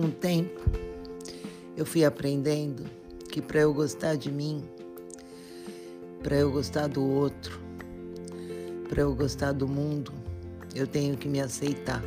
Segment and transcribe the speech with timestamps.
[0.00, 0.62] Com tempo,
[1.76, 2.84] eu fui aprendendo
[3.30, 4.64] que para eu gostar de mim,
[6.22, 7.60] para eu gostar do outro,
[8.88, 10.10] para eu gostar do mundo,
[10.74, 12.02] eu tenho que me aceitar.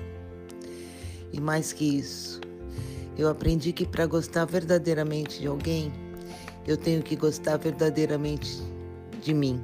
[1.32, 2.42] E mais que isso,
[3.16, 5.94] eu aprendi que para gostar verdadeiramente de alguém,
[6.66, 8.60] eu tenho que gostar verdadeiramente
[9.22, 9.64] de mim.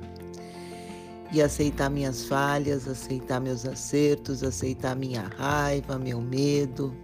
[1.33, 6.95] E aceitar minhas falhas, aceitar meus acertos, aceitar minha raiva, meu medo.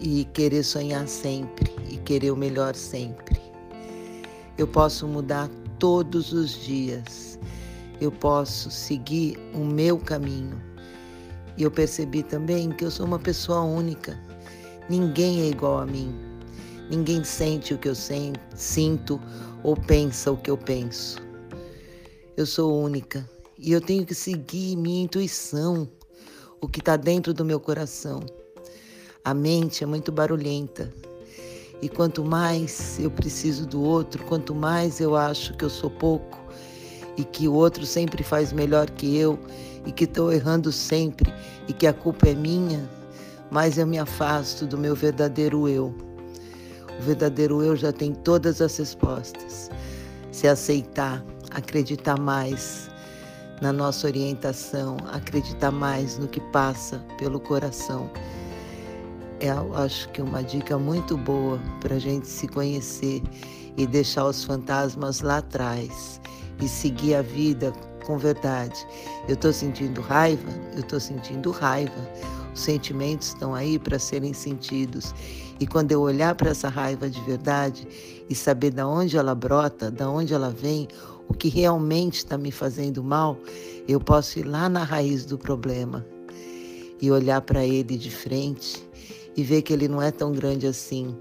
[0.00, 3.38] E querer sonhar sempre e querer o melhor sempre.
[4.56, 7.38] Eu posso mudar todos os dias.
[8.00, 10.58] Eu posso seguir o meu caminho.
[11.56, 14.18] E eu percebi também que eu sou uma pessoa única.
[14.88, 16.14] Ninguém é igual a mim.
[16.90, 19.20] Ninguém sente o que eu sinto
[19.62, 21.18] ou pensa o que eu penso.
[22.36, 25.86] Eu sou única e eu tenho que seguir minha intuição,
[26.60, 28.20] o que está dentro do meu coração.
[29.22, 30.90] A mente é muito barulhenta
[31.82, 36.38] e quanto mais eu preciso do outro, quanto mais eu acho que eu sou pouco
[37.18, 39.38] e que o outro sempre faz melhor que eu
[39.84, 41.32] e que estou errando sempre
[41.68, 42.88] e que a culpa é minha,
[43.50, 45.94] mais eu me afasto do meu verdadeiro eu.
[46.98, 49.70] O verdadeiro eu já tem todas as respostas.
[50.32, 52.88] Se aceitar, acreditar mais
[53.60, 58.10] na nossa orientação, acreditar mais no que passa pelo coração
[59.40, 63.22] eu acho que uma dica muito boa para a gente se conhecer
[63.76, 66.20] e deixar os fantasmas lá atrás
[66.60, 67.72] e seguir a vida
[68.04, 68.86] com verdade.
[69.26, 72.10] Eu estou sentindo raiva, eu estou sentindo raiva.
[72.54, 75.14] Os sentimentos estão aí para serem sentidos.
[75.58, 77.88] E quando eu olhar para essa raiva de verdade
[78.28, 80.86] e saber de onde ela brota, de onde ela vem,
[81.28, 83.38] o que realmente está me fazendo mal,
[83.88, 86.04] eu posso ir lá na raiz do problema
[87.00, 88.90] e olhar para ele de frente
[89.40, 91.16] e ver que ele não é tão grande assim.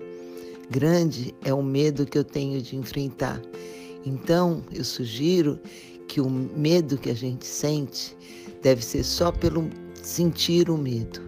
[0.70, 3.42] Grande é o medo que eu tenho de enfrentar.
[4.06, 5.58] Então, eu sugiro
[6.06, 8.18] que o medo que a gente sente
[8.62, 9.70] deve ser só pelo
[10.04, 11.22] sentir o medo.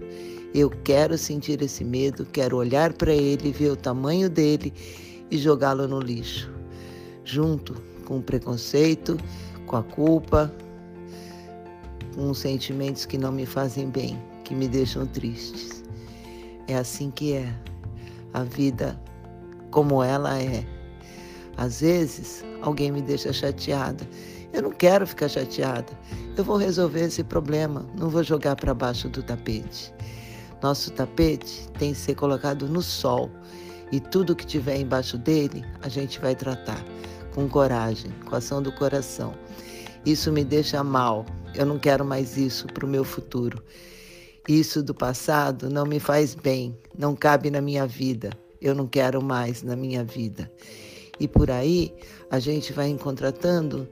[0.53, 4.73] Eu quero sentir esse medo, quero olhar para ele, ver o tamanho dele
[5.31, 6.51] e jogá-lo no lixo,
[7.23, 7.73] junto
[8.03, 9.17] com o preconceito,
[9.65, 10.53] com a culpa,
[12.15, 15.81] com os sentimentos que não me fazem bem, que me deixam tristes.
[16.71, 17.53] É assim que é
[18.33, 18.97] a vida
[19.71, 20.65] como ela é.
[21.57, 24.07] Às vezes, alguém me deixa chateada.
[24.53, 25.91] Eu não quero ficar chateada.
[26.37, 29.93] Eu vou resolver esse problema, não vou jogar para baixo do tapete.
[30.63, 33.29] Nosso tapete tem que ser colocado no sol
[33.91, 36.81] e tudo que tiver embaixo dele a gente vai tratar
[37.35, 39.33] com coragem, com ação do coração.
[40.05, 41.25] Isso me deixa mal.
[41.53, 43.61] Eu não quero mais isso para o meu futuro.
[44.47, 49.21] Isso do passado não me faz bem, não cabe na minha vida, eu não quero
[49.21, 50.51] mais na minha vida.
[51.19, 51.93] E por aí
[52.31, 53.87] a gente vai contratando,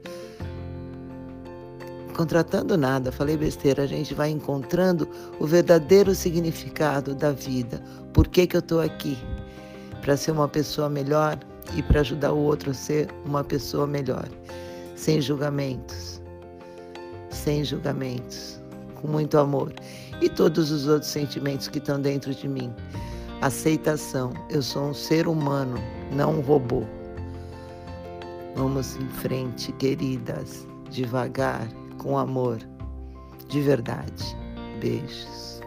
[2.16, 7.80] contratando nada, falei besteira, a gente vai encontrando o verdadeiro significado da vida.
[8.12, 9.16] Por que, que eu estou aqui?
[10.00, 11.38] Para ser uma pessoa melhor
[11.76, 14.28] e para ajudar o outro a ser uma pessoa melhor,
[14.96, 16.20] sem julgamentos,
[17.30, 18.59] sem julgamentos,
[19.00, 19.72] com muito amor
[20.20, 22.72] e todos os outros sentimentos que estão dentro de mim.
[23.40, 24.32] Aceitação.
[24.50, 25.76] Eu sou um ser humano,
[26.12, 26.84] não um robô.
[28.54, 31.66] Vamos em frente, queridas, devagar,
[31.98, 32.58] com amor,
[33.48, 34.36] de verdade.
[34.80, 35.60] Beijos.